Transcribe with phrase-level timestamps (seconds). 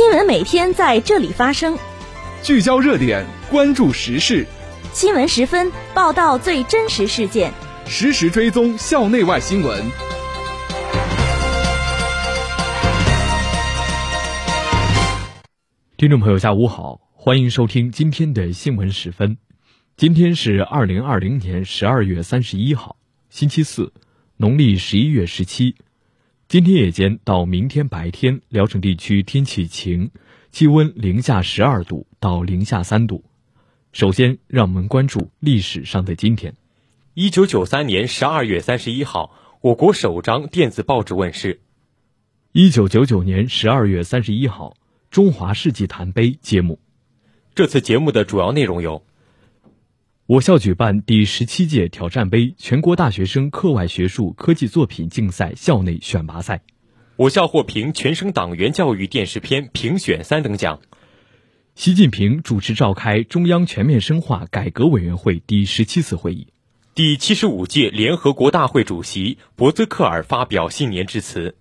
[0.00, 1.78] 新闻每天在这里发生，
[2.42, 4.46] 聚焦热点，关注时事。
[4.94, 7.52] 新闻十分报道最真实事件，
[7.84, 9.84] 实时追踪校内外新闻。
[15.98, 19.36] 听众朋友，下午好，欢迎收听今天的新闻十分。
[19.98, 22.96] 今天是二零二零年十二月三十一号，
[23.28, 23.92] 星期四，
[24.38, 25.76] 农历十一月十七。
[26.50, 30.10] 今天夜间到明天白天，聊城地区天气晴，
[30.50, 33.22] 气温零下十二度到零下三度。
[33.92, 36.56] 首先，让我们关注历史上的今天。
[37.14, 41.60] 一九九三年十二月三十一号，我国首张电子报纸问世。
[42.50, 44.76] 一九九九年十二月三十一号，
[45.12, 46.80] 中华世纪坛杯揭幕。
[47.54, 49.04] 这次节目的主要内容有：
[50.30, 56.62] 我校举办第十七届挑战杯全国大学生课外学术科技作品竞赛校内选拔赛。
[57.16, 60.78] 我校获评全省党员教育电视片评选三等奖。
[61.74, 66.46] 习近平主持召开中央全面深化改革委员会第十七次会议。
[66.94, 71.56] 第七十五届联合国大会主席博兹克尔发表新年致辞。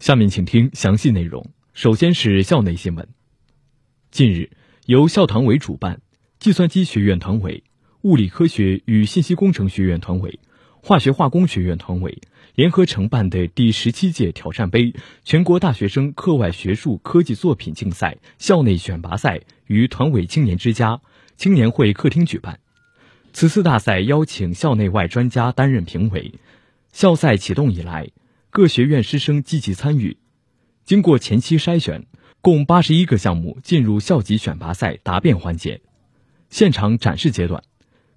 [0.00, 1.52] 下面请听详细内容。
[1.74, 3.06] 首先是校内新闻。
[4.10, 4.50] 近日，
[4.86, 6.00] 由校团委主办。
[6.46, 7.64] 计算机学院团委、
[8.02, 10.38] 物理科学与信息工程学院团委、
[10.80, 12.20] 化学化工学院团委
[12.54, 14.94] 联合承办的第十七届挑战杯
[15.24, 21.00] 全国大学生课外学术科技作品竞赛校内选拔赛于团委青年之家
[21.36, 22.60] 青年会客厅举办。
[23.32, 26.34] 此次大赛邀请校内外专家担任评委。
[26.92, 28.10] 校赛启动以来，
[28.50, 30.16] 各学院师生积极参与。
[30.84, 32.06] 经过前期筛选，
[32.40, 35.80] 共八十一个项目进入校级选拔赛答辩环节。
[36.50, 37.62] 现场展示阶段，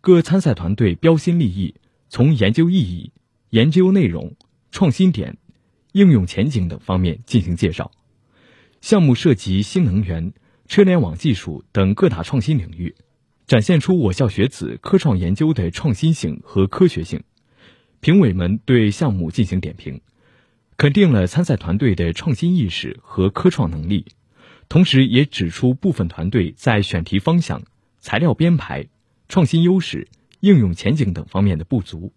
[0.02, 1.76] 各参赛团队标新立异，
[2.10, 3.12] 从研究意义、
[3.50, 4.36] 研究内容、
[4.72, 5.38] 创新点、
[5.92, 7.92] 应用前景等方面进行介绍。
[8.82, 10.32] 项目涉及新能源、
[10.68, 12.96] 车联网技术等各大创新领域，
[13.46, 17.24] 展现出我校学子科创研究的创新性和科学性。
[18.00, 20.00] 评委们对项目进行点评，
[20.78, 24.06] 肯定了参赛团队的创新意识和科创能力，
[24.70, 27.64] 同时也指出部分团队在选题方向。
[28.00, 28.88] 材料编排、
[29.28, 30.08] 创新优势、
[30.40, 32.14] 应用前景等方面的不足，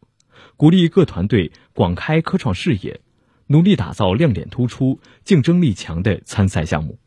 [0.57, 3.01] 鼓励各团队广开科创视野，
[3.49, 6.99] 努力打造亮点突出、竞争力强的参赛项目。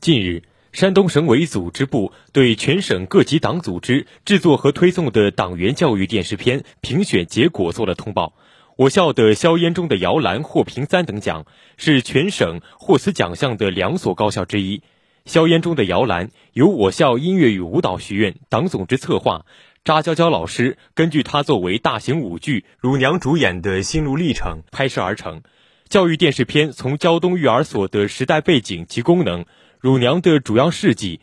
[0.00, 8.34] 近日，山东省委组织部对全省各级党组织制作和推送的党员教育电视片评选结果做了通报。
[8.76, 11.44] 我校的硝烟中的摇篮获评三等奖，
[11.76, 14.82] 是全省获此奖项的两所高校之一。
[15.24, 19.44] 硝烟中的摇篮由我校音乐与舞蹈学院党总支策划，
[19.84, 25.42] 扎娇娇老师根据她作为大型舞剧《乳娘》主演的心路历程拍摄而成。
[25.88, 29.44] 教育电视片从胶东育儿所的时代背景及功能、
[29.78, 31.20] 乳娘的主要事迹、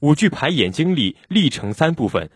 [0.00, 2.30] 舞剧排演经历历程三部分，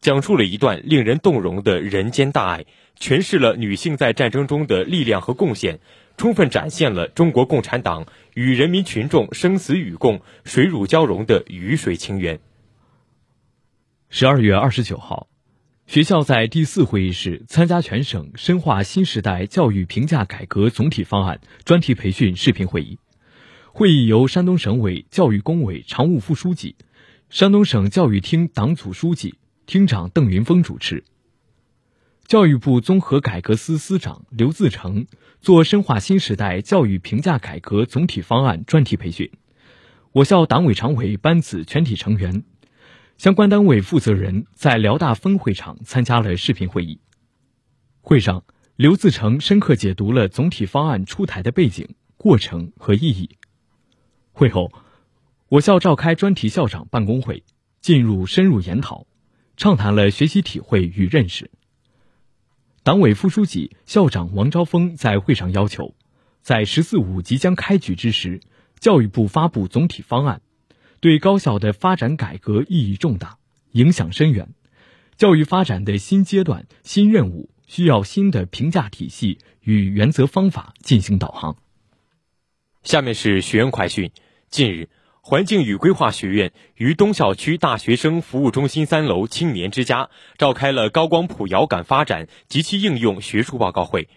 [0.00, 2.66] 讲述了一段令人动容的人间大爱，
[2.98, 5.80] 诠释了女性在战争中的力量和贡献。
[6.16, 12.40] 充分展现了中国共产党与人民群众生死与共、水乳交融的鱼水情缘。
[14.08, 15.28] 十二月二十九号，
[15.86, 22.98] 学校在第四会议室参加全省深化新时代教育评价改革总体方案专题培训视频会议。
[23.72, 26.76] 会议由山东省委教育工委常务副书记、
[27.28, 29.34] 山东省教育厅党组书记、
[29.66, 31.02] 厅长邓云峰主持。
[32.24, 35.06] 教育部综合改革司司长刘自成
[35.40, 39.32] 做深化新时代教育评价改革总体方案专题培训，
[40.12, 42.44] 我校党委常委班子全体成员、
[43.18, 47.00] 相关单位负责人在辽大分会场参加了视频会议。
[48.00, 48.44] 会上，
[48.76, 53.30] 刘自成深刻解读了总体方案出台的背景、过程和意义。
[54.30, 54.70] 会后，
[55.48, 57.42] 我校召开专题校长办公会，
[57.80, 59.06] 进入深入研讨，
[59.56, 61.50] 畅谈了学习体会与认识。
[62.82, 65.94] 党委副书记、校长王昭峰在会上要求，
[66.40, 68.40] 在“十四五”即将开局之时，
[68.78, 70.40] 教育部发布总体方案，
[71.00, 73.38] 对高校的发展改革意义重大，
[73.72, 74.50] 影响深远。
[75.16, 81.56] 教育发展的新阶段、新任务，需要新的评价体系与原则方法进行导航。
[82.84, 84.12] 下面是学员快讯：
[84.50, 84.90] 近日。
[85.28, 90.08] 环境与规划学院于东校区大学生服务中心三楼青年之家
[90.38, 94.08] 召开了高光谱遥感发展及其应用学术报告会。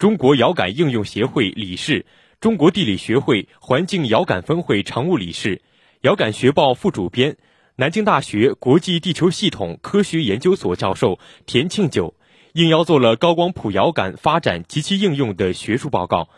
[0.00, 2.06] 中国遥感应用协会理事、
[2.40, 5.62] 中国地理学会环境遥感分会常务理事、
[6.00, 7.36] 遥感学报副主编、
[7.76, 12.14] 南京大学国际地球系统科学研究所教授田庆九
[12.54, 16.28] 应邀做了高光谱遥感发展及其应用的学术报告。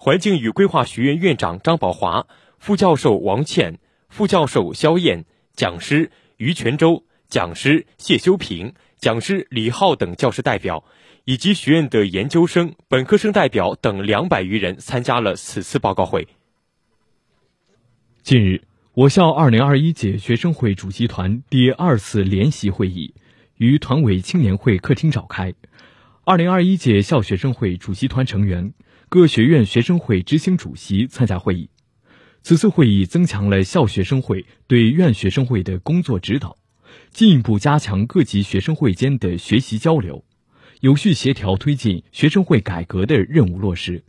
[0.00, 2.26] 环境与规划学院院长张宝华。
[2.58, 3.78] 副教授王倩、
[4.08, 5.24] 副教授肖燕、
[5.54, 10.84] 讲师于全洲、讲师谢修平、讲师李浩等教师代表，
[11.24, 16.26] 以及学院的研究生、本科生代表等两百余人参加了此次报告会。
[18.22, 18.62] 近日，
[18.92, 23.14] 我校二零二一届学生会主席团第二次联席会议
[23.56, 25.54] 于团委青年会客厅召开。
[26.24, 28.74] 二零二一届校学生会主席团成员、
[29.08, 31.70] 各学院学生会执行主席参加会议。
[32.42, 36.56] 此次会议增强了校学生会对院学生会的工作指导，
[37.10, 40.24] 进一步加强各级学生会间的学习交流，
[40.80, 44.02] 有序协调推进学生会改革的任务落实，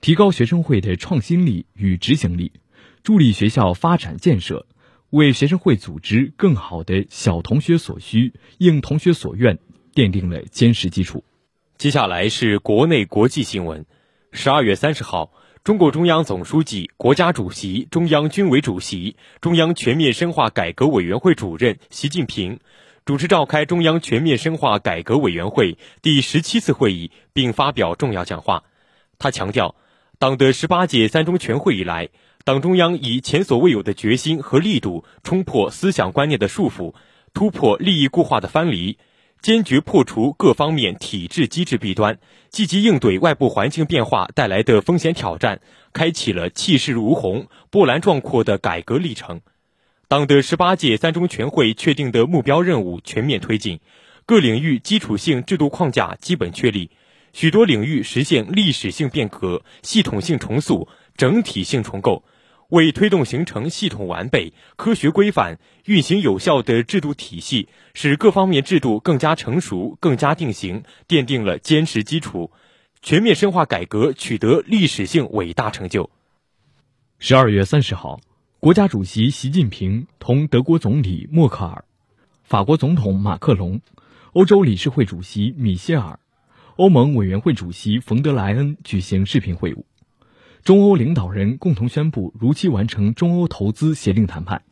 [0.00, 2.52] 提高学生会的创新力与执行力，
[3.02, 4.66] 助力学校发展建设，
[5.10, 9.58] 为学生会组织更好的小同学所需、应同学所愿
[9.94, 11.22] 奠定了坚实基础。
[11.78, 13.86] 接下来是国内国际新闻。
[14.32, 15.32] 十二月三十号，
[15.64, 22.60] 中共中央总书记、国家主席、中央军委主席、中央全面深化改革委员会主任习近平
[23.06, 28.64] 主持召开中央全面深化改革委员会第十七次会议，并发表重要讲话。
[29.18, 29.74] 他强调，
[30.18, 32.10] 党的十八届三中全会以来，
[32.44, 36.92] 党中央以前所未有的决心和力度，冲破思想观念的束缚，
[37.32, 38.98] 突破利益固化的藩篱。
[39.44, 42.18] 坚决破除各方面体制机制弊端，
[42.48, 45.60] 积极应对外部环境变化带来的风险挑战，
[45.92, 49.42] 开启了气势如虹、波澜壮阔的改革历程。
[50.08, 53.80] 党的十八届三中全会确定的目标任务全面推进，
[54.24, 56.88] 各领域基础性制度框架基本确立，
[57.34, 60.88] 许多领域实现历史性变革、系统性重塑、
[61.18, 62.24] 整体性重构。
[62.74, 72.50] 为推动形成系统完备、科学规范、运行有效的制度体系，使各方面制度更加成熟、更加定型，奠定了坚实基础，
[73.00, 76.10] 全面深化改革取得历史性伟大成就。
[77.20, 78.18] 十二月三十号，
[78.58, 81.84] 国家主席习近平同德国总理默克尔、
[82.42, 83.80] 法国总统马克龙、
[84.32, 86.18] 欧洲理事会主席米歇尔、
[86.74, 89.84] 欧盟委员会主席冯德莱恩举行视频会晤。
[90.64, 94.62] 中欧领导人共同宣布如期完成中欧投资协定谈判。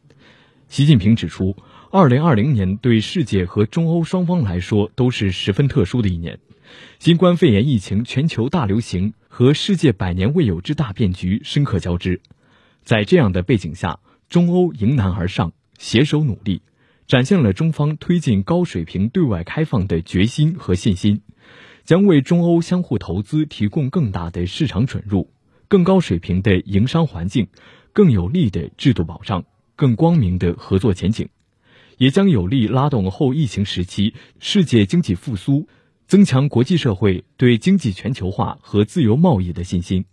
[0.68, 1.54] 习近平指出，
[1.90, 6.38] 二零二零年对世界和中欧双方来说都是十分特殊的一年，
[6.98, 12.22] 新冠肺炎疫情全球大流行和世界百年未有之大变局深刻交织。
[12.82, 14.00] 在这样的背景下，
[14.30, 16.62] 中欧迎难而上，携手努力，
[17.06, 21.20] 展现了中方推进高水平对外开放的决心和信心，
[21.84, 25.28] 将为中欧相互投资提供更大的市场准入。
[25.72, 27.48] 更高水平的营商环境，
[27.94, 31.30] 更有力的制度保障，更光明的合作前景，
[31.96, 35.66] 也将有力拉动后疫情时期世界经济复苏，
[36.06, 40.04] 增强国际社会对经济全球化和自由贸易的信心，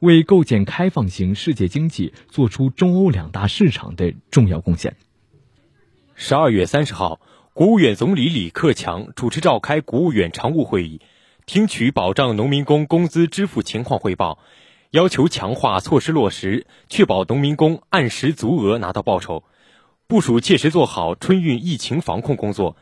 [0.00, 4.94] 为构建开放型世界经济做出中欧两大市场的重要贡献。
[6.14, 7.22] 十二月三十号，
[7.54, 11.00] 国务院总理李克强主持召开国务院常务会议，
[11.46, 14.38] 听取保障农民工工资支付情况汇报。
[14.90, 19.44] 要求强化措施落实，确保农民工按时足额拿到报酬，
[20.08, 22.76] 部署切实做好春运疫情防控工作。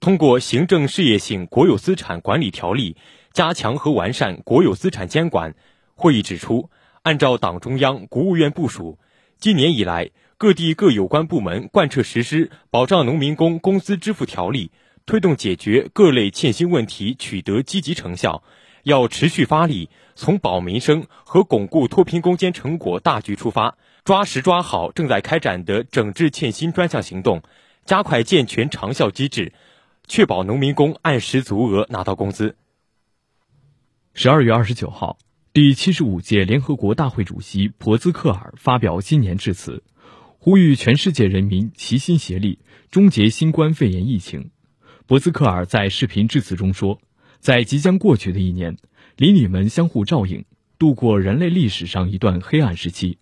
[0.00, 2.96] 通过行政事业性国有资产管理条例，
[3.32, 5.54] 加强和完善国有资产监管。
[5.94, 6.68] 会议指出，
[7.02, 8.98] 按照党中央、国务院部署，
[9.38, 14.72] 今年以来，各地各有关部门贯彻实施保障农民工工资支付条例，
[15.06, 18.42] 推动解决各类欠薪问题取得积极成效。
[18.82, 27.42] 要持续发力，从保民生和巩固脱贫攻坚成果大局出发，抓实抓好正在开展的整治欠薪专项行动，
[27.84, 29.52] 加快健全长效机制，
[30.08, 32.56] 确保农民工按时足额拿到工资。
[34.14, 35.16] 十二月二十九号，
[35.52, 39.84] 第七十五届联合国大会主席博兹克尔发表新年致辞，
[40.38, 42.58] 呼吁全世界人民齐心协力
[42.90, 44.50] 终结新冠肺炎疫情。
[45.06, 47.00] 博兹克尔在视频致辞中说。
[47.42, 48.76] 在即将过去的一年，
[49.16, 50.44] 邻里们相互照应，
[50.78, 53.18] 度过人类历史上一段黑暗时期。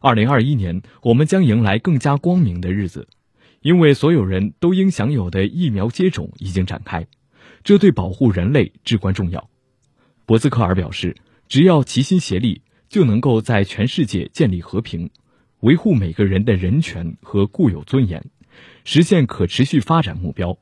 [0.00, 3.06] 二零二一年，我们将迎来更加光明的日子，
[3.62, 7.06] 因为所有人都应享有的疫苗接种已经展开，
[7.62, 9.48] 这对保护人类至关重要。
[10.26, 15.10] 博兹克尔表示，只要齐心协力，就能够在全世界建立和平，
[15.60, 18.24] 维护每个人的人权和固有尊严，
[18.82, 20.58] 实现可持续发展目标。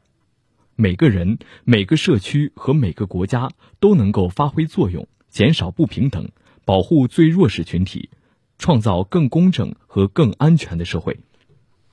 [0.83, 6.33] 每个人、每个社区和每个国家都能够发挥作用，减少不平等，
[6.65, 8.11] 保护最弱势群体，
[8.59, 11.21] 创造更公正和更安全的社会。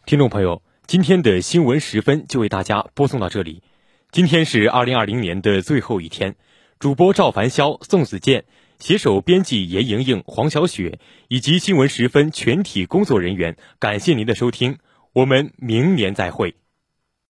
[0.07, 3.61] 听众朋友，今天的新闻十分就为大家播送到这里。
[4.11, 6.35] 今天是二零二零年的最后一天，
[6.79, 8.45] 主播赵凡霄、宋子健
[8.79, 14.79] 携手编辑严莹莹、黄小雪以及新闻十分全体工作人员，感谢您的收听，
[15.13, 16.55] 我们明年再会。